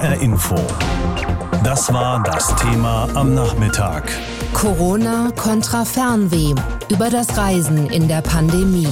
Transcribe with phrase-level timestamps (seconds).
[0.00, 0.54] HR Info.
[1.62, 4.10] Das war das Thema am Nachmittag.
[4.54, 6.54] Corona kontra Fernweh.
[6.88, 8.88] Über das Reisen in der Pandemie.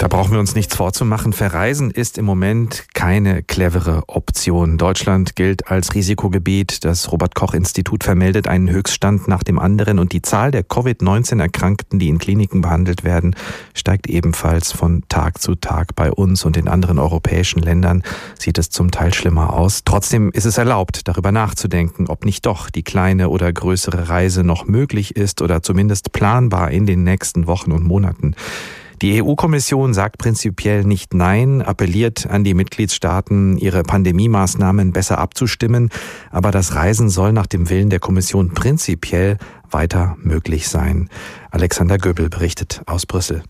[0.00, 1.34] Da brauchen wir uns nichts vorzumachen.
[1.34, 4.78] Verreisen ist im Moment keine clevere Option.
[4.78, 6.86] Deutschland gilt als Risikogebiet.
[6.86, 11.98] Das Robert Koch Institut vermeldet einen Höchststand nach dem anderen und die Zahl der Covid-19-Erkrankten,
[11.98, 13.36] die in Kliniken behandelt werden,
[13.74, 15.94] steigt ebenfalls von Tag zu Tag.
[15.96, 18.02] Bei uns und in anderen europäischen Ländern
[18.38, 19.82] sieht es zum Teil schlimmer aus.
[19.84, 24.64] Trotzdem ist es erlaubt, darüber nachzudenken, ob nicht doch die kleine oder größere Reise noch
[24.64, 28.34] möglich ist oder zumindest planbar in den nächsten Wochen und Monaten.
[29.02, 35.88] Die EU-Kommission sagt prinzipiell nicht Nein, appelliert an die Mitgliedstaaten, ihre Pandemiemaßnahmen besser abzustimmen,
[36.30, 39.38] aber das Reisen soll nach dem Willen der Kommission prinzipiell
[39.70, 41.08] weiter möglich sein.
[41.50, 43.42] Alexander Göbel berichtet aus Brüssel.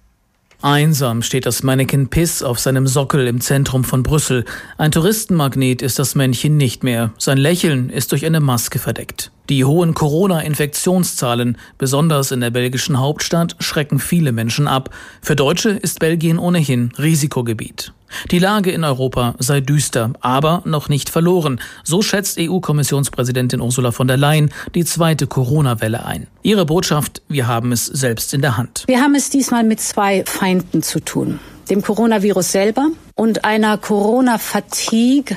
[0.62, 4.45] Einsam steht das Mannequin Piss auf seinem Sockel im Zentrum von Brüssel.
[4.78, 7.12] Ein Touristenmagnet ist das Männchen nicht mehr.
[7.18, 9.32] Sein Lächeln ist durch eine Maske verdeckt.
[9.49, 14.91] Die hohen Corona-Infektionszahlen, besonders in der belgischen Hauptstadt, schrecken viele Menschen ab.
[15.23, 17.93] Für Deutsche ist Belgien ohnehin Risikogebiet.
[18.30, 21.60] Die Lage in Europa sei düster, aber noch nicht verloren.
[21.85, 26.27] So schätzt EU-Kommissionspräsidentin Ursula von der Leyen die zweite Corona-Welle ein.
[26.43, 28.85] Ihre Botschaft, wir haben es selbst in der Hand.
[28.87, 31.38] Wir haben es diesmal mit zwei Feinden zu tun.
[31.69, 35.37] Dem Coronavirus selber und einer Corona-Fatigue,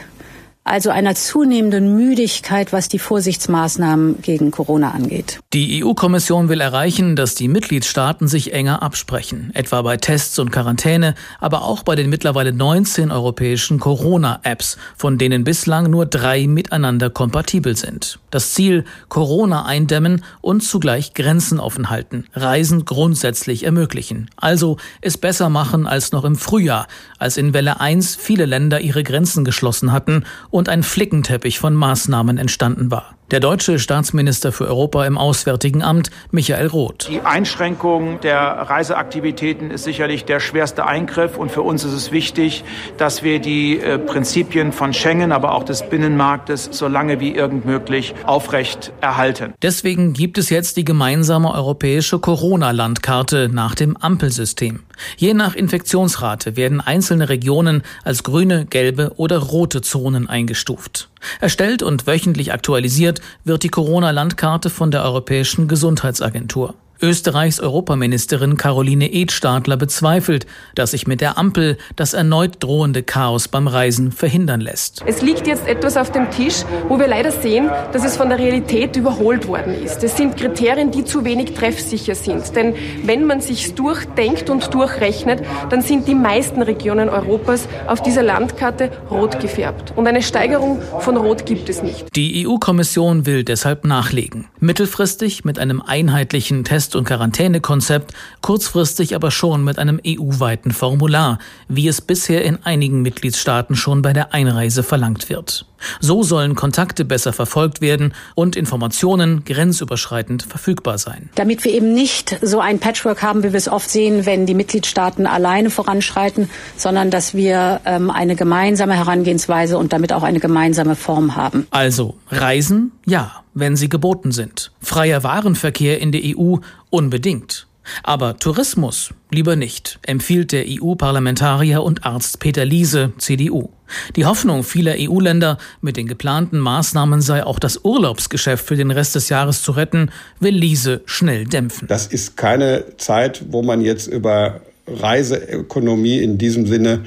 [0.65, 5.39] also einer zunehmenden Müdigkeit, was die Vorsichtsmaßnahmen gegen Corona angeht.
[5.51, 11.15] Die EU-Kommission will erreichen, dass die Mitgliedstaaten sich enger absprechen, etwa bei Tests und Quarantäne,
[11.39, 17.75] aber auch bei den mittlerweile 19 europäischen Corona-Apps, von denen bislang nur drei miteinander kompatibel
[17.75, 18.19] sind.
[18.31, 24.29] Das Ziel, Corona eindämmen und zugleich Grenzen offen halten, Reisen grundsätzlich ermöglichen.
[24.37, 26.87] Also es besser machen als noch im Frühjahr,
[27.19, 30.23] als in Welle 1 viele Länder ihre Grenzen geschlossen hatten
[30.53, 33.15] und ein Flickenteppich von Maßnahmen entstanden war.
[33.33, 37.07] Der deutsche Staatsminister für Europa im Auswärtigen Amt, Michael Roth.
[37.09, 41.35] Die Einschränkung der Reiseaktivitäten ist sicherlich der schwerste Eingriff.
[41.35, 42.63] Und für uns ist es wichtig,
[42.99, 47.65] dass wir die äh, Prinzipien von Schengen, aber auch des Binnenmarktes so lange wie irgend
[47.65, 49.55] möglich aufrecht erhalten.
[49.63, 54.81] Deswegen gibt es jetzt die gemeinsame europäische Corona-Landkarte nach dem Ampelsystem.
[55.17, 61.09] Je nach Infektionsrate werden einzelne Regionen als grüne, gelbe oder rote Zonen eingestuft.
[61.39, 66.75] Erstellt und wöchentlich aktualisiert wird die Corona-Landkarte von der Europäischen Gesundheitsagentur.
[67.01, 70.45] Österreichs Europaministerin Caroline Edstadler bezweifelt,
[70.75, 75.03] dass sich mit der Ampel das erneut drohende Chaos beim Reisen verhindern lässt.
[75.05, 78.39] Es liegt jetzt etwas auf dem Tisch, wo wir leider sehen, dass es von der
[78.39, 80.03] Realität überholt worden ist.
[80.03, 82.55] Es sind Kriterien, die zu wenig treffsicher sind.
[82.55, 88.23] Denn wenn man sich durchdenkt und durchrechnet, dann sind die meisten Regionen Europas auf dieser
[88.23, 89.93] Landkarte rot gefärbt.
[89.95, 92.15] Und eine Steigerung von Rot gibt es nicht.
[92.15, 94.45] Die EU-Kommission will deshalb nachlegen.
[94.59, 101.39] Mittelfristig mit einem einheitlichen Test Test- und Quarantänekonzept, kurzfristig aber schon mit einem EU-weiten Formular,
[101.69, 105.65] wie es bisher in einigen Mitgliedstaaten schon bei der Einreise verlangt wird.
[106.01, 111.29] So sollen Kontakte besser verfolgt werden und Informationen grenzüberschreitend verfügbar sein.
[111.35, 114.53] Damit wir eben nicht so ein Patchwork haben, wie wir es oft sehen, wenn die
[114.53, 120.97] Mitgliedstaaten alleine voranschreiten, sondern dass wir ähm, eine gemeinsame Herangehensweise und damit auch eine gemeinsame
[120.97, 121.65] Form haben.
[121.71, 124.71] Also Reisen, ja, wenn sie geboten sind.
[124.81, 126.57] Freier Warenverkehr in der EU
[126.89, 127.67] unbedingt.
[128.03, 133.69] Aber Tourismus lieber nicht, empfiehlt der EU-Parlamentarier und Arzt Peter Liese, CDU.
[134.15, 139.15] Die Hoffnung vieler EU-Länder, mit den geplanten Maßnahmen sei auch das Urlaubsgeschäft für den Rest
[139.15, 141.87] des Jahres zu retten, will Liese schnell dämpfen.
[141.87, 147.01] Das ist keine Zeit, wo man jetzt über Reiseökonomie in diesem Sinne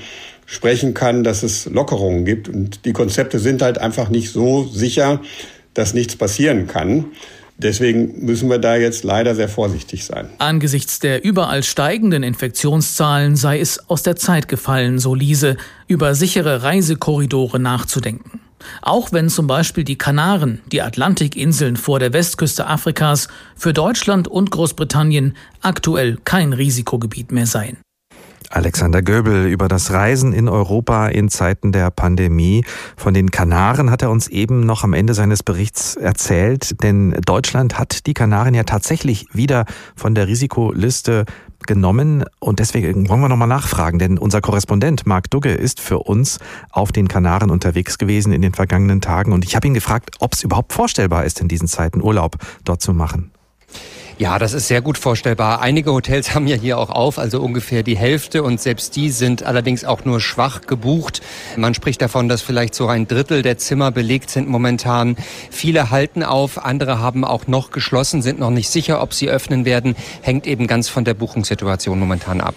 [0.46, 2.48] sprechen kann, dass es Lockerungen gibt.
[2.48, 5.20] Und die Konzepte sind halt einfach nicht so sicher,
[5.76, 7.06] dass nichts passieren kann.
[7.58, 10.28] Deswegen müssen wir da jetzt leider sehr vorsichtig sein.
[10.38, 15.56] Angesichts der überall steigenden Infektionszahlen sei es aus der Zeit gefallen, so Liese,
[15.88, 18.40] über sichere Reisekorridore nachzudenken.
[18.82, 24.50] Auch wenn zum Beispiel die Kanaren, die Atlantikinseln vor der Westküste Afrikas, für Deutschland und
[24.50, 27.78] Großbritannien aktuell kein Risikogebiet mehr seien.
[28.56, 32.64] Alexander Göbel über das Reisen in Europa in Zeiten der Pandemie.
[32.96, 37.78] Von den Kanaren hat er uns eben noch am Ende seines Berichts erzählt, denn Deutschland
[37.78, 41.26] hat die Kanaren ja tatsächlich wieder von der Risikoliste
[41.66, 46.38] genommen und deswegen wollen wir nochmal nachfragen, denn unser Korrespondent Marc Dugge ist für uns
[46.70, 50.32] auf den Kanaren unterwegs gewesen in den vergangenen Tagen und ich habe ihn gefragt, ob
[50.32, 53.32] es überhaupt vorstellbar ist, in diesen Zeiten Urlaub dort zu machen.
[54.18, 55.60] Ja, das ist sehr gut vorstellbar.
[55.60, 59.42] Einige Hotels haben ja hier auch auf, also ungefähr die Hälfte und selbst die sind
[59.42, 61.20] allerdings auch nur schwach gebucht.
[61.58, 65.16] Man spricht davon, dass vielleicht so ein Drittel der Zimmer belegt sind momentan.
[65.50, 69.66] Viele halten auf, andere haben auch noch geschlossen, sind noch nicht sicher, ob sie öffnen
[69.66, 69.94] werden.
[70.22, 72.54] Hängt eben ganz von der Buchungssituation momentan ab.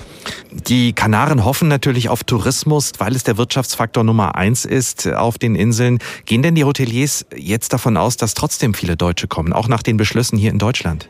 [0.52, 5.56] Die Kanaren hoffen natürlich auf Tourismus, weil es der Wirtschaftsfaktor Nummer eins ist auf den
[5.56, 6.00] Inseln.
[6.24, 9.98] Gehen denn die Hoteliers jetzt davon aus, dass trotzdem viele Deutsche kommen, auch nach den
[9.98, 11.10] Beschlüssen hier in Deutschland?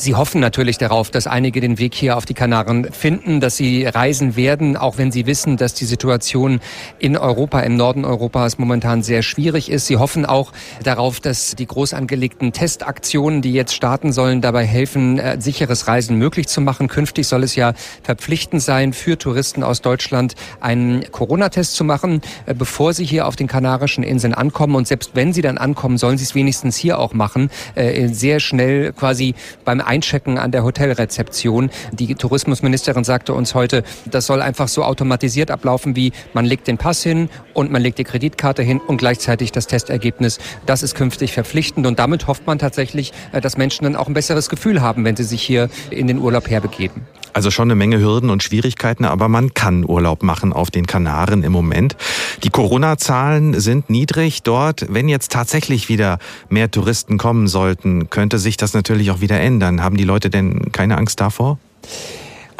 [0.00, 3.84] Sie hoffen natürlich darauf, dass einige den Weg hier auf die Kanaren finden, dass sie
[3.84, 6.60] reisen werden, auch wenn sie wissen, dass die Situation
[6.98, 9.88] in Europa, im Norden Europas momentan sehr schwierig ist.
[9.88, 10.52] Sie hoffen auch
[10.82, 16.16] darauf, dass die groß angelegten Testaktionen, die jetzt starten sollen, dabei helfen, äh, sicheres Reisen
[16.16, 16.88] möglich zu machen.
[16.88, 22.54] Künftig soll es ja verpflichtend sein, für Touristen aus Deutschland einen Corona-Test zu machen, äh,
[22.54, 24.76] bevor sie hier auf den Kanarischen Inseln ankommen.
[24.76, 28.40] Und selbst wenn sie dann ankommen, sollen sie es wenigstens hier auch machen, äh, sehr
[28.40, 29.34] schnell quasi
[29.66, 31.70] beim Einchecken an der Hotelrezeption.
[31.90, 36.78] Die Tourismusministerin sagte uns heute, das soll einfach so automatisiert ablaufen, wie man legt den
[36.78, 40.38] Pass hin und man legt die Kreditkarte hin und gleichzeitig das Testergebnis.
[40.64, 44.14] Das ist künftig verpflichtend und damit hofft man tatsächlich, äh, dass Menschen dann auch ein
[44.14, 47.02] besseres Gefühl haben, wenn sie sich hier in den Urlaub herbegeben.
[47.32, 51.42] Also schon eine Menge Hürden und Schwierigkeiten, aber man kann Urlaub machen auf den Kanaren
[51.42, 51.96] im Moment.
[52.42, 54.86] Die Corona-Zahlen sind niedrig dort.
[54.88, 56.18] Wenn jetzt tatsächlich wieder
[56.48, 59.82] mehr Touristen kommen sollten, könnte sich das natürlich auch wieder ändern.
[59.82, 61.58] Haben die Leute denn keine Angst davor?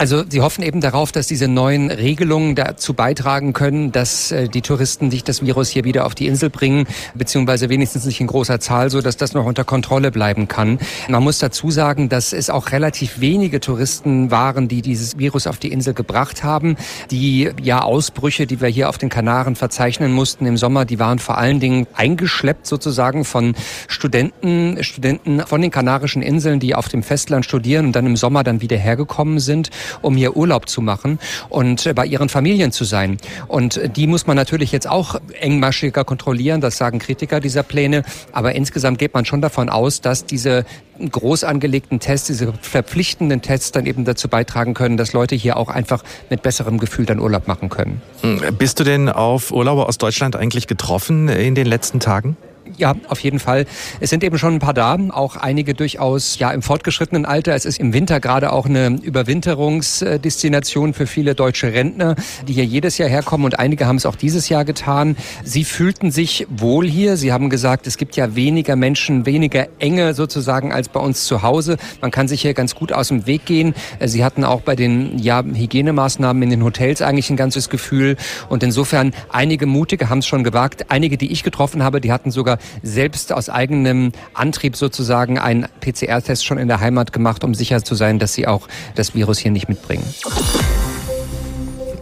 [0.00, 4.62] Also Sie hoffen eben darauf, dass diese neuen Regelungen dazu beitragen können, dass äh, die
[4.62, 8.60] Touristen sich das Virus hier wieder auf die Insel bringen, beziehungsweise wenigstens nicht in großer
[8.60, 10.78] Zahl, so dass das noch unter Kontrolle bleiben kann.
[11.10, 15.58] Man muss dazu sagen, dass es auch relativ wenige Touristen waren, die dieses Virus auf
[15.58, 16.76] die Insel gebracht haben.
[17.10, 21.18] Die ja Ausbrüche, die wir hier auf den Kanaren verzeichnen mussten im Sommer, die waren
[21.18, 23.54] vor allen Dingen eingeschleppt sozusagen von
[23.86, 28.44] Studenten, Studenten von den Kanarischen Inseln, die auf dem Festland studieren und dann im Sommer
[28.44, 29.68] dann wieder hergekommen sind
[30.02, 33.18] um hier Urlaub zu machen und äh, bei ihren Familien zu sein.
[33.48, 38.02] Und äh, die muss man natürlich jetzt auch engmaschiger kontrollieren, das sagen Kritiker dieser Pläne.
[38.32, 40.64] Aber insgesamt geht man schon davon aus, dass diese
[41.08, 45.68] groß angelegten Tests, diese verpflichtenden Tests dann eben dazu beitragen können, dass Leute hier auch
[45.68, 48.02] einfach mit besserem Gefühl dann Urlaub machen können.
[48.22, 52.36] Hm, bist du denn auf Urlauber aus Deutschland eigentlich getroffen in den letzten Tagen?
[52.80, 53.66] Ja, auf jeden Fall.
[54.00, 57.54] Es sind eben schon ein paar da, auch einige durchaus ja im fortgeschrittenen Alter.
[57.54, 62.14] Es ist im Winter gerade auch eine Überwinterungsdestination für viele deutsche Rentner,
[62.48, 65.18] die hier jedes Jahr herkommen und einige haben es auch dieses Jahr getan.
[65.44, 67.18] Sie fühlten sich wohl hier.
[67.18, 71.42] Sie haben gesagt, es gibt ja weniger Menschen, weniger Enge sozusagen als bei uns zu
[71.42, 71.76] Hause.
[72.00, 73.74] Man kann sich hier ganz gut aus dem Weg gehen.
[74.02, 78.16] Sie hatten auch bei den ja, Hygienemaßnahmen in den Hotels eigentlich ein ganzes Gefühl
[78.48, 80.86] und insofern einige Mutige haben es schon gewagt.
[80.88, 86.44] Einige, die ich getroffen habe, die hatten sogar selbst aus eigenem Antrieb sozusagen einen PCR-Test
[86.44, 89.50] schon in der Heimat gemacht, um sicher zu sein, dass sie auch das Virus hier
[89.50, 90.04] nicht mitbringen.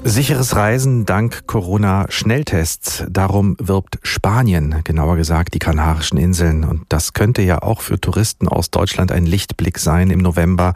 [0.04, 3.04] Sicheres Reisen dank Corona-Schnelltests.
[3.10, 6.64] Darum wirbt Spanien, genauer gesagt die Kanarischen Inseln.
[6.64, 10.74] Und das könnte ja auch für Touristen aus Deutschland ein Lichtblick sein im November,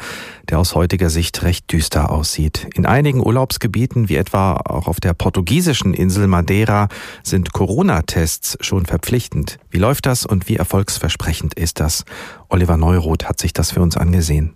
[0.51, 2.69] der aus heutiger Sicht recht düster aussieht.
[2.75, 6.89] In einigen Urlaubsgebieten, wie etwa auch auf der portugiesischen Insel Madeira,
[7.23, 9.59] sind Corona-Tests schon verpflichtend.
[9.71, 12.05] Wie läuft das und wie erfolgsversprechend ist das?
[12.49, 14.55] Oliver Neuroth hat sich das für uns angesehen.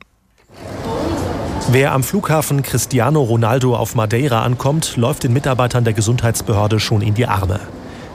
[1.68, 7.14] Wer am Flughafen Cristiano Ronaldo auf Madeira ankommt, läuft den Mitarbeitern der Gesundheitsbehörde schon in
[7.14, 7.60] die Arme.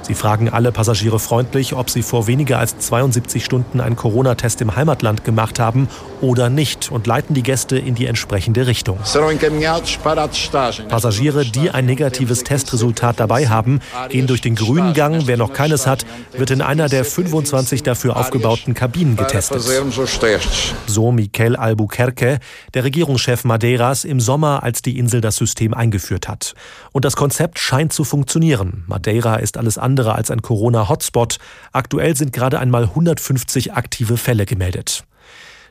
[0.04, 4.76] Sie fragen alle Passagiere freundlich, ob sie vor weniger als 72 Stunden einen Corona-Test im
[4.76, 5.90] Heimatland gemacht haben
[6.22, 9.00] oder nicht und leiten die Gäste in die entsprechende Richtung.
[10.90, 15.24] Passagiere, die ein negatives Testresultat dabei haben, gehen durch den grünen Gang.
[15.26, 19.62] Wer noch keines hat, wird in einer der 25 dafür aufgebauten Kabinen getestet.
[20.88, 22.40] So Miquel Albuquerque,
[22.74, 26.54] der Regierungschef Madeiras, im Sommer, als die Insel das System eingeführt hat.
[26.92, 28.84] Und das Konzept scheint zu funktionieren.
[28.88, 31.38] Madeira ist alles andere als ein Corona-Hotspot.
[31.72, 35.04] Aktuell sind gerade einmal 150 aktive Fälle gemeldet.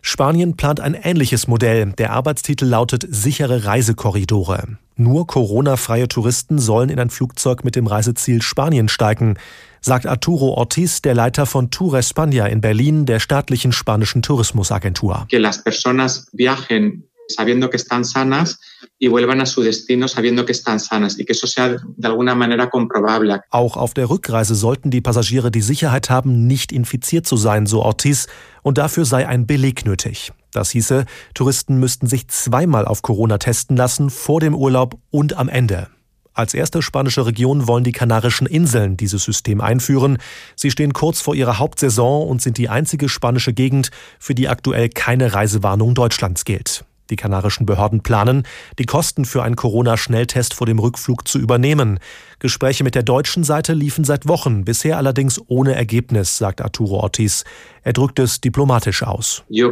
[0.02, 1.92] Spanien plant ein ähnliches Modell.
[1.99, 4.78] Der Arbeitstitel lautet sichere Reisekorridore.
[4.97, 9.38] Nur Corona-freie Touristen sollen in ein Flugzeug mit dem Reiseziel Spanien steigen,
[9.80, 15.26] sagt Arturo Ortiz, der Leiter von Tour España in Berlin, der staatlichen spanischen Tourismusagentur.
[15.30, 18.58] Que las personas viajen sabiendo que están sanas
[18.99, 22.34] y vuelvan a su destino sabiendo que están sanas y que eso sea de alguna
[22.34, 23.40] manera comprobable.
[23.50, 27.82] Auch auf der Rückreise sollten die Passagiere die Sicherheit haben, nicht infiziert zu sein, so
[27.82, 28.26] Ortiz,
[28.62, 30.32] und dafür sei ein Beleg nötig.
[30.52, 35.49] Das hieße, Touristen müssten sich zweimal auf Corona testen lassen, vor dem Urlaub und am
[35.49, 35.88] Ende.
[36.32, 40.18] Als erste spanische Region wollen die Kanarischen Inseln dieses System einführen.
[40.56, 44.88] Sie stehen kurz vor ihrer Hauptsaison und sind die einzige spanische Gegend, für die aktuell
[44.88, 46.84] keine Reisewarnung Deutschlands gilt.
[47.11, 48.45] Die kanarischen Behörden planen,
[48.79, 51.99] die Kosten für einen Corona-Schnelltest vor dem Rückflug zu übernehmen.
[52.38, 57.45] Gespräche mit der deutschen Seite liefen seit Wochen, bisher allerdings ohne Ergebnis, sagt Arturo Ortiz.
[57.83, 59.43] Er drückt es diplomatisch aus.
[59.49, 59.64] Ich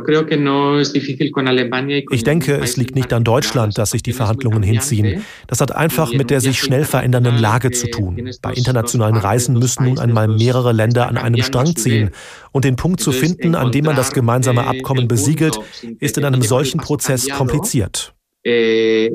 [2.25, 5.25] denke, es liegt nicht an Deutschland, dass sich die Verhandlungen hinziehen.
[5.47, 8.31] Das hat einfach mit der sich schnell verändernden Lage zu tun.
[8.41, 12.11] Bei internationalen Reisen müssen nun einmal mehrere Länder an einem Strang ziehen.
[12.53, 15.59] Und den Punkt zu finden, an dem man das gemeinsame Abkommen besiegelt,
[16.01, 18.15] ist in einem solchen Prozess kompliziert.
[18.45, 19.11] Eh,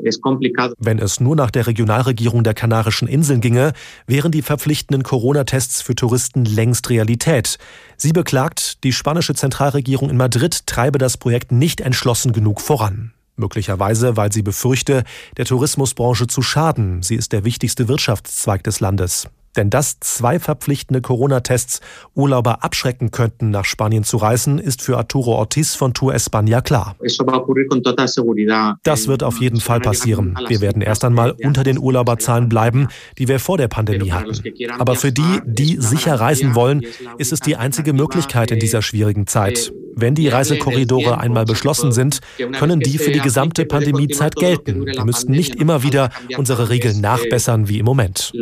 [0.78, 3.72] Wenn es nur nach der Regionalregierung der Kanarischen Inseln ginge,
[4.06, 7.58] wären die verpflichtenden Corona-Tests für Touristen längst Realität.
[7.96, 13.12] Sie beklagt, die spanische Zentralregierung in Madrid treibe das Projekt nicht entschlossen genug voran.
[13.36, 15.02] Möglicherweise, weil sie befürchte,
[15.36, 17.02] der Tourismusbranche zu schaden.
[17.02, 19.28] Sie ist der wichtigste Wirtschaftszweig des Landes.
[19.56, 21.80] Denn dass zwei verpflichtende Corona-Tests
[22.14, 26.96] Urlauber abschrecken könnten, nach Spanien zu reisen, ist für Arturo Ortiz von Tour España klar.
[28.82, 30.38] Das wird auf jeden Fall passieren.
[30.48, 34.34] Wir werden erst einmal unter den Urlauberzahlen bleiben, die wir vor der Pandemie hatten.
[34.78, 36.82] Aber für die, die sicher reisen wollen,
[37.18, 39.72] ist es die einzige Möglichkeit in dieser schwierigen Zeit.
[39.96, 42.20] Wenn die Reisekorridore einmal beschlossen sind,
[42.58, 44.86] können die für die gesamte Pandemiezeit gelten.
[44.86, 48.32] Wir müssten nicht immer wieder unsere Regeln nachbessern wie im Moment.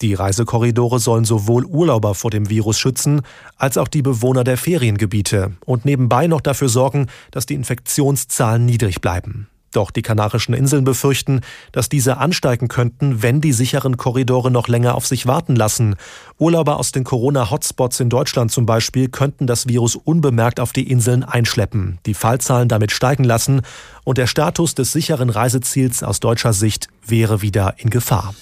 [0.00, 3.22] Die Reisekorridore sollen sowohl Urlauber vor dem Virus schützen,
[3.56, 9.00] als auch die Bewohner der Feriengebiete und nebenbei noch dafür sorgen, dass die Infektionszahlen niedrig
[9.00, 9.48] bleiben.
[9.72, 14.94] Doch die Kanarischen Inseln befürchten, dass diese ansteigen könnten, wenn die sicheren Korridore noch länger
[14.94, 15.96] auf sich warten lassen.
[16.38, 21.22] Urlauber aus den Corona-Hotspots in Deutschland zum Beispiel könnten das Virus unbemerkt auf die Inseln
[21.22, 23.60] einschleppen, die Fallzahlen damit steigen lassen
[24.04, 28.34] und der Status des sicheren Reiseziels aus deutscher Sicht wäre wieder in Gefahr.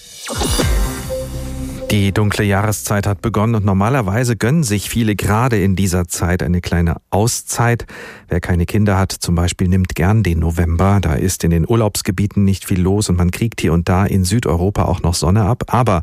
[1.91, 6.61] Die dunkle Jahreszeit hat begonnen und normalerweise gönnen sich viele gerade in dieser Zeit eine
[6.61, 7.87] kleine Auszeit.
[8.29, 10.99] Wer keine Kinder hat zum Beispiel nimmt gern den November.
[11.01, 14.25] Da ist in den Urlaubsgebieten nicht viel los und man kriegt hier und da in
[14.25, 15.63] Südeuropa auch noch Sonne ab.
[15.69, 16.03] Aber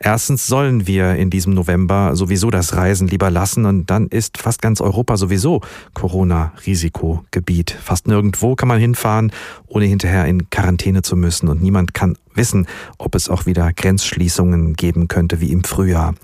[0.00, 4.60] erstens sollen wir in diesem November sowieso das Reisen lieber lassen und dann ist fast
[4.60, 5.62] ganz Europa sowieso
[5.94, 7.70] Corona-Risikogebiet.
[7.70, 9.32] Fast nirgendwo kann man hinfahren,
[9.66, 12.66] ohne hinterher in Quarantäne zu müssen und niemand kann wissen,
[12.98, 16.14] ob es auch wieder Grenzschließungen geben könnte wie im Frühjahr.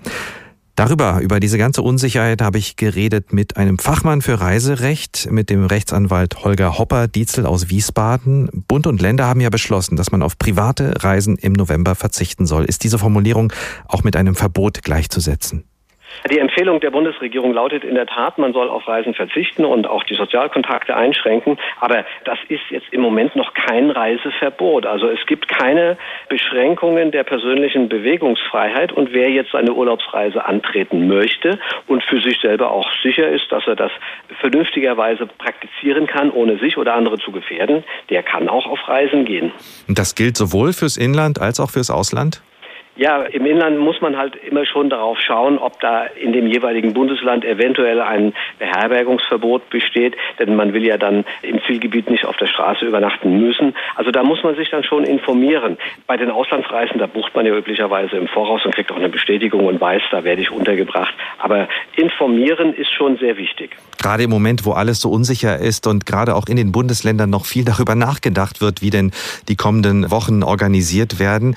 [0.79, 5.65] Darüber, über diese ganze Unsicherheit habe ich geredet mit einem Fachmann für Reiserecht, mit dem
[5.65, 8.63] Rechtsanwalt Holger Hopper-Dietzel aus Wiesbaden.
[8.65, 12.63] Bund und Länder haben ja beschlossen, dass man auf private Reisen im November verzichten soll.
[12.63, 13.51] Ist diese Formulierung
[13.89, 15.65] auch mit einem Verbot gleichzusetzen?
[16.29, 20.03] Die Empfehlung der Bundesregierung lautet in der Tat, man soll auf Reisen verzichten und auch
[20.03, 21.57] die Sozialkontakte einschränken.
[21.79, 24.85] Aber das ist jetzt im Moment noch kein Reiseverbot.
[24.85, 25.97] Also es gibt keine
[26.27, 28.91] Beschränkungen der persönlichen Bewegungsfreiheit.
[28.91, 33.65] Und wer jetzt eine Urlaubsreise antreten möchte und für sich selber auch sicher ist, dass
[33.67, 33.91] er das
[34.39, 39.51] vernünftigerweise praktizieren kann, ohne sich oder andere zu gefährden, der kann auch auf Reisen gehen.
[39.87, 42.41] Und das gilt sowohl fürs Inland als auch fürs Ausland?
[42.99, 46.93] Ja, im Inland muss man halt immer schon darauf schauen, ob da in dem jeweiligen
[46.93, 52.47] Bundesland eventuell ein Beherbergungsverbot besteht, denn man will ja dann im Zielgebiet nicht auf der
[52.47, 53.73] Straße übernachten müssen.
[53.95, 55.77] Also da muss man sich dann schon informieren.
[56.07, 59.65] Bei den Auslandsreisen, da bucht man ja üblicherweise im Voraus und kriegt auch eine Bestätigung
[59.67, 61.13] und weiß, da werde ich untergebracht.
[61.37, 63.77] Aber informieren ist schon sehr wichtig.
[63.97, 67.45] Gerade im Moment, wo alles so unsicher ist und gerade auch in den Bundesländern noch
[67.45, 69.13] viel darüber nachgedacht wird, wie denn
[69.47, 71.55] die kommenden Wochen organisiert werden.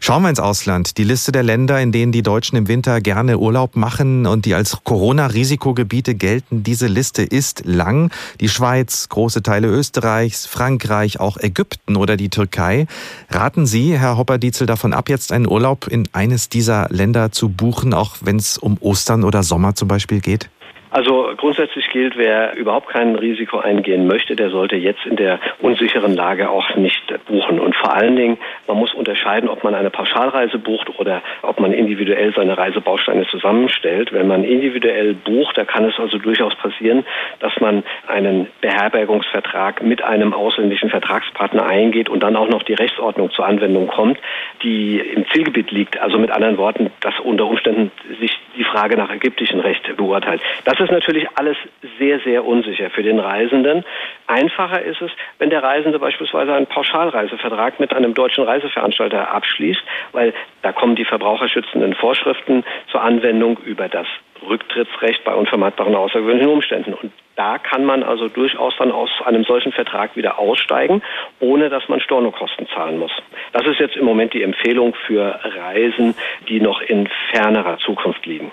[0.00, 0.98] Schauen wir ins Ausland.
[0.98, 4.54] Die Liste der Länder, in denen die Deutschen im Winter gerne Urlaub machen und die
[4.54, 8.12] als Corona-Risikogebiete gelten, diese Liste ist lang.
[8.40, 12.86] Die Schweiz, große Teile Österreichs, Frankreich, auch Ägypten oder die Türkei.
[13.30, 17.92] Raten Sie, Herr Hopper-Dietzel, davon ab, jetzt einen Urlaub in eines dieser Länder zu buchen,
[17.92, 20.50] auch wenn es um Ostern oder Sommer zum Beispiel geht?
[20.90, 26.14] Also grundsätzlich gilt, wer überhaupt kein Risiko eingehen möchte, der sollte jetzt in der unsicheren
[26.14, 27.58] Lage auch nicht buchen.
[27.58, 31.72] Und vor allen Dingen, man muss unterscheiden, ob man eine Pauschalreise bucht oder ob man
[31.72, 34.12] individuell seine Reisebausteine zusammenstellt.
[34.12, 37.04] Wenn man individuell bucht, da kann es also durchaus passieren,
[37.40, 43.30] dass man einen Beherbergungsvertrag mit einem ausländischen Vertragspartner eingeht und dann auch noch die Rechtsordnung
[43.32, 44.18] zur Anwendung kommt,
[44.62, 45.98] die im Zielgebiet liegt.
[45.98, 47.90] Also mit anderen Worten, dass unter Umständen
[48.20, 50.40] sich die Frage nach ägyptischem Recht beurteilt.
[50.64, 51.56] Das das ist natürlich alles
[51.98, 53.82] sehr, sehr unsicher für den Reisenden.
[54.26, 60.34] Einfacher ist es, wenn der Reisende beispielsweise einen Pauschalreisevertrag mit einem deutschen Reiseveranstalter abschließt, weil
[60.60, 64.06] da kommen die verbraucherschützenden Vorschriften zur Anwendung über das
[64.46, 66.92] Rücktrittsrecht bei unvermeidbaren außergewöhnlichen Umständen.
[66.92, 71.02] Und da kann man also durchaus dann aus einem solchen Vertrag wieder aussteigen,
[71.40, 73.12] ohne dass man Stornokosten zahlen muss.
[73.52, 76.14] Das ist jetzt im Moment die Empfehlung für Reisen,
[76.48, 78.50] die noch in fernerer Zukunft liegen.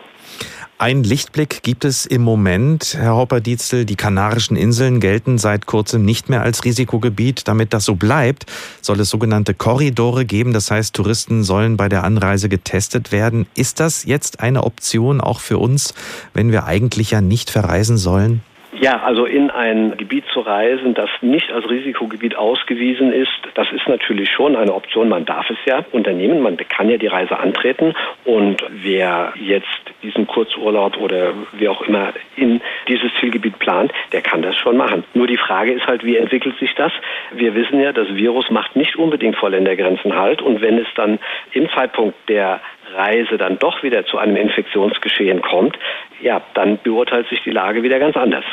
[0.79, 3.85] Ein Lichtblick gibt es im Moment, Herr Hopper-Dietzel.
[3.85, 7.47] Die Kanarischen Inseln gelten seit kurzem nicht mehr als Risikogebiet.
[7.47, 8.45] Damit das so bleibt,
[8.81, 10.51] soll es sogenannte Korridore geben.
[10.51, 13.45] Das heißt, Touristen sollen bei der Anreise getestet werden.
[13.55, 15.93] Ist das jetzt eine Option auch für uns,
[16.33, 18.41] wenn wir eigentlich ja nicht verreisen sollen?
[18.79, 23.87] Ja, also in ein Gebiet zu reisen, das nicht als Risikogebiet ausgewiesen ist, das ist
[23.87, 25.09] natürlich schon eine Option.
[25.09, 27.93] Man darf es ja unternehmen, man kann ja die Reise antreten
[28.25, 34.41] und wer jetzt diesen Kurzurlaub oder wie auch immer in dieses Zielgebiet plant, der kann
[34.41, 35.03] das schon machen.
[35.13, 36.91] Nur die Frage ist halt, wie entwickelt sich das?
[37.31, 41.19] Wir wissen ja, das Virus macht nicht unbedingt vor Ländergrenzen halt und wenn es dann
[41.53, 42.61] im Zeitpunkt der
[42.93, 45.77] Reise dann doch wieder zu einem Infektionsgeschehen kommt,
[46.21, 48.45] ja, dann beurteilt sich die Lage wieder ganz anders.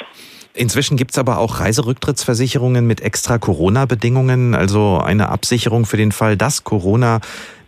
[0.52, 6.37] Inzwischen gibt es aber auch Reiserücktrittsversicherungen mit extra Corona-Bedingungen, also eine Absicherung für den Fall,
[6.37, 7.21] dass Corona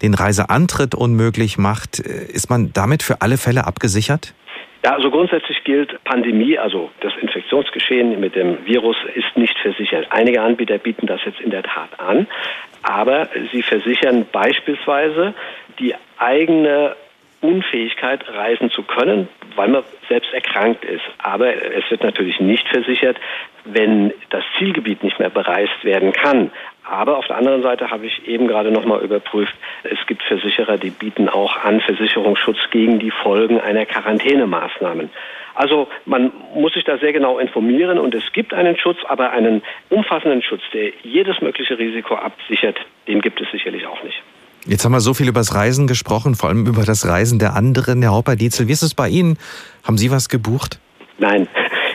[0.02, 2.00] den Reiseantritt unmöglich macht.
[2.00, 4.34] Ist man damit für alle Fälle abgesichert?
[4.84, 10.08] Ja, also grundsätzlich gilt Pandemie, also das Infektionsgeschehen mit dem Virus ist nicht versichert.
[10.10, 12.26] Einige Anbieter bieten das jetzt in der Tat an,
[12.82, 15.34] aber sie versichern beispielsweise
[15.78, 16.96] die eigene
[17.42, 21.04] Unfähigkeit, reisen zu können, weil man selbst erkrankt ist.
[21.18, 23.18] Aber es wird natürlich nicht versichert,
[23.64, 26.50] wenn das Zielgebiet nicht mehr bereist werden kann.
[26.84, 30.78] Aber auf der anderen Seite habe ich eben gerade noch mal überprüft, es gibt Versicherer,
[30.78, 35.10] die bieten auch an Versicherungsschutz gegen die Folgen einer Quarantänemaßnahmen.
[35.54, 39.62] Also man muss sich da sehr genau informieren und es gibt einen Schutz, aber einen
[39.90, 44.22] umfassenden Schutz, der jedes mögliche Risiko absichert, den gibt es sicherlich auch nicht.
[44.64, 47.54] Jetzt haben wir so viel über das Reisen gesprochen, vor allem über das Reisen der
[47.54, 48.00] anderen.
[48.02, 49.36] Herr Hopper-Dietzel, wie ist es bei Ihnen?
[49.82, 50.78] Haben Sie was gebucht?
[51.18, 51.48] Nein.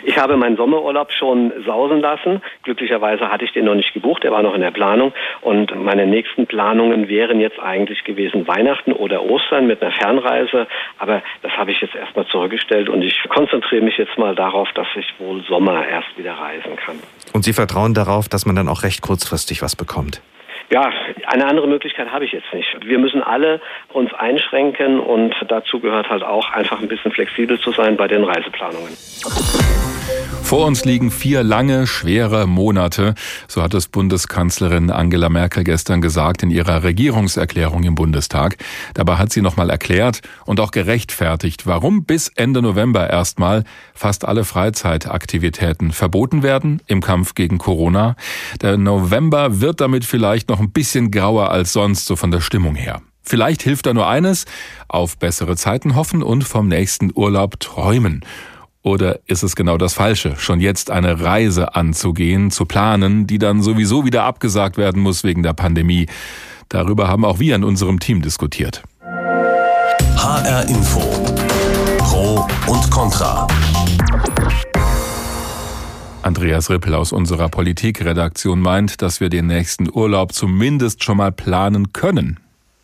[0.04, 2.42] Ich habe meinen Sommerurlaub schon sausen lassen.
[2.64, 5.12] Glücklicherweise hatte ich den noch nicht gebucht, der war noch in der Planung.
[5.42, 10.68] Und meine nächsten Planungen wären jetzt eigentlich gewesen Weihnachten oder Ostern mit einer Fernreise.
[10.98, 14.88] Aber das habe ich jetzt erstmal zurückgestellt und ich konzentriere mich jetzt mal darauf, dass
[14.96, 16.96] ich wohl Sommer erst wieder reisen kann.
[17.34, 20.22] Und Sie vertrauen darauf, dass man dann auch recht kurzfristig was bekommt?
[20.70, 20.92] Ja,
[21.28, 22.68] eine andere Möglichkeit habe ich jetzt nicht.
[22.86, 23.62] Wir müssen alle
[23.94, 28.24] uns einschränken und dazu gehört halt auch einfach ein bisschen flexibel zu sein bei den
[28.26, 28.94] Reiseplanungen.
[30.48, 33.16] Vor uns liegen vier lange, schwere Monate,
[33.50, 38.56] so hat es Bundeskanzlerin Angela Merkel gestern gesagt in ihrer Regierungserklärung im Bundestag.
[38.94, 44.46] Dabei hat sie nochmal erklärt und auch gerechtfertigt, warum bis Ende November erstmal fast alle
[44.46, 48.16] Freizeitaktivitäten verboten werden im Kampf gegen Corona.
[48.62, 52.76] Der November wird damit vielleicht noch ein bisschen grauer als sonst, so von der Stimmung
[52.76, 53.02] her.
[53.22, 54.46] Vielleicht hilft da nur eines,
[54.88, 58.26] auf bessere Zeiten hoffen und vom nächsten Urlaub träumen.
[58.82, 63.62] Oder ist es genau das Falsche, schon jetzt eine Reise anzugehen, zu planen, die dann
[63.62, 66.08] sowieso wieder abgesagt werden muss wegen der Pandemie?
[66.70, 68.84] Darüber haben auch wir in unserem Team diskutiert.
[70.16, 71.02] HR Info.
[72.00, 73.46] Pro und Contra.
[76.28, 81.94] Andreas Rippel aus unserer Politikredaktion meint, dass wir den nächsten Urlaub zumindest schon mal planen
[81.94, 82.38] können.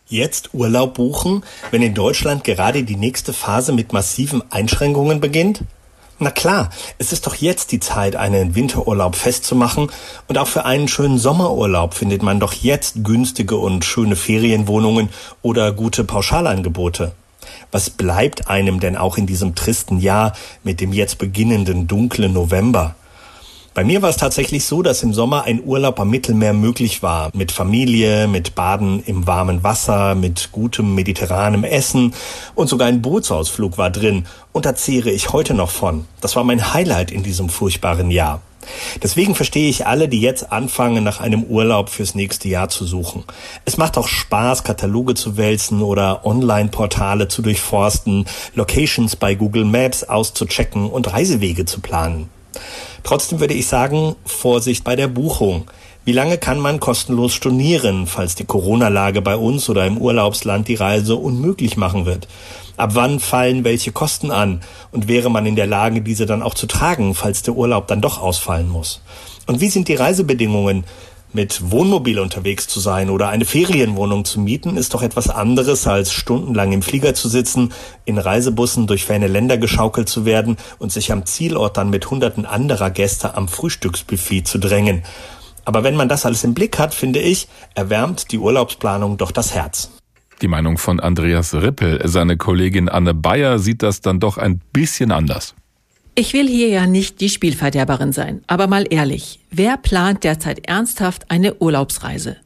[0.08, 5.60] Jetzt Urlaub buchen, wenn in Deutschland gerade die nächste Phase mit massiven Einschränkungen beginnt?
[6.18, 9.90] Na klar, es ist doch jetzt die Zeit, einen Winterurlaub festzumachen
[10.26, 15.10] und auch für einen schönen Sommerurlaub findet man doch jetzt günstige und schöne Ferienwohnungen
[15.42, 17.12] oder gute Pauschalangebote.
[17.70, 22.94] Was bleibt einem denn auch in diesem tristen Jahr mit dem jetzt beginnenden dunklen November?
[23.74, 27.30] Bei mir war es tatsächlich so, dass im Sommer ein Urlaub am Mittelmeer möglich war.
[27.34, 32.14] Mit Familie, mit Baden im warmen Wasser, mit gutem mediterranem Essen
[32.54, 34.26] und sogar ein Bootsausflug war drin.
[34.52, 36.04] Und da zehre ich heute noch von.
[36.20, 38.42] Das war mein Highlight in diesem furchtbaren Jahr.
[39.02, 43.24] Deswegen verstehe ich alle, die jetzt anfangen, nach einem Urlaub fürs nächste Jahr zu suchen.
[43.64, 50.04] Es macht auch Spaß, Kataloge zu wälzen oder Online-Portale zu durchforsten, Locations bei Google Maps
[50.04, 52.28] auszuchecken und Reisewege zu planen.
[53.02, 55.70] Trotzdem würde ich sagen, Vorsicht bei der Buchung.
[56.04, 60.74] Wie lange kann man kostenlos stornieren, falls die Corona-Lage bei uns oder im Urlaubsland die
[60.74, 62.28] Reise unmöglich machen wird?
[62.76, 64.60] Ab wann fallen welche Kosten an?
[64.92, 68.02] Und wäre man in der Lage, diese dann auch zu tragen, falls der Urlaub dann
[68.02, 69.00] doch ausfallen muss?
[69.46, 70.84] Und wie sind die Reisebedingungen?
[71.36, 76.12] Mit Wohnmobil unterwegs zu sein oder eine Ferienwohnung zu mieten, ist doch etwas anderes, als
[76.12, 77.72] stundenlang im Flieger zu sitzen,
[78.04, 82.46] in Reisebussen durch ferne Länder geschaukelt zu werden und sich am Zielort dann mit hunderten
[82.46, 85.02] anderer Gäste am Frühstücksbuffet zu drängen.
[85.64, 89.56] Aber wenn man das alles im Blick hat, finde ich, erwärmt die Urlaubsplanung doch das
[89.56, 89.90] Herz.
[90.40, 92.00] Die Meinung von Andreas Rippel.
[92.04, 95.56] Seine Kollegin Anne Bayer sieht das dann doch ein bisschen anders.
[96.16, 101.28] Ich will hier ja nicht die Spielverderberin sein, aber mal ehrlich, wer plant derzeit ernsthaft
[101.28, 102.36] eine Urlaubsreise?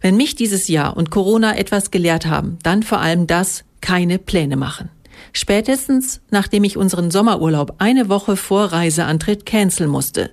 [0.00, 4.56] Wenn mich dieses Jahr und Corona etwas gelehrt haben, dann vor allem das, keine Pläne
[4.56, 4.90] machen.
[5.32, 10.30] Spätestens, nachdem ich unseren Sommerurlaub eine Woche vor Reiseantritt canceln musste.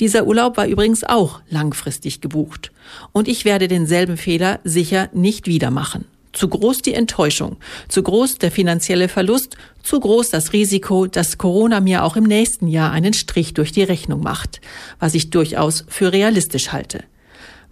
[0.00, 2.72] Dieser Urlaub war übrigens auch langfristig gebucht.
[3.12, 6.06] Und ich werde denselben Fehler sicher nicht wieder machen.
[6.36, 7.56] Zu groß die Enttäuschung,
[7.88, 12.68] zu groß der finanzielle Verlust, zu groß das Risiko, dass Corona mir auch im nächsten
[12.68, 14.60] Jahr einen Strich durch die Rechnung macht,
[14.98, 17.04] was ich durchaus für realistisch halte.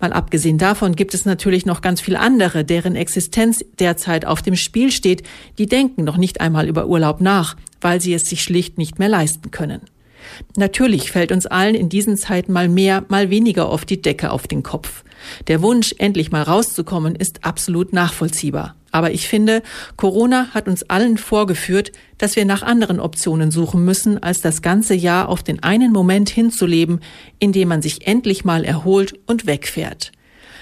[0.01, 4.57] Mal abgesehen davon gibt es natürlich noch ganz viele andere, deren Existenz derzeit auf dem
[4.57, 5.25] Spiel steht,
[5.59, 9.11] die denken noch nicht einmal über Urlaub nach, weil sie es sich schlicht nicht mehr
[9.11, 9.83] leisten können.
[10.57, 14.47] Natürlich fällt uns allen in diesen Zeiten mal mehr, mal weniger oft die Decke auf
[14.47, 15.05] den Kopf.
[15.49, 18.77] Der Wunsch, endlich mal rauszukommen, ist absolut nachvollziehbar.
[18.91, 19.63] Aber ich finde,
[19.97, 24.95] Corona hat uns allen vorgeführt, dass wir nach anderen Optionen suchen müssen, als das ganze
[24.95, 27.01] Jahr auf den einen Moment hinzuleben,
[27.41, 30.13] in dem man sich endlich mal erholt und wegfährt.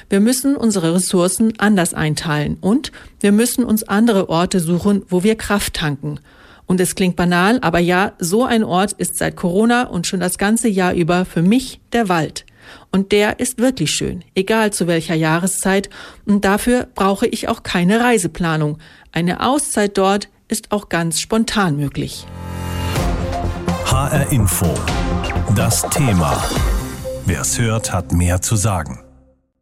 [0.09, 5.37] Wir müssen unsere Ressourcen anders einteilen und wir müssen uns andere Orte suchen, wo wir
[5.37, 6.19] Kraft tanken
[6.67, 10.39] und es klingt banal, aber ja, so ein Ort ist seit Corona und schon das
[10.39, 12.45] ganze Jahr über für mich der Wald.
[12.91, 15.91] Und der ist wirklich schön, egal zu welcher Jahreszeit.
[16.27, 18.79] Und dafür brauche ich auch keine Reiseplanung.
[19.13, 22.27] Eine Auszeit dort ist auch ganz spontan möglich.
[23.87, 24.73] HR Info.
[25.55, 26.43] Das Thema.
[27.27, 29.02] Wer es hört, hat mehr zu sagen.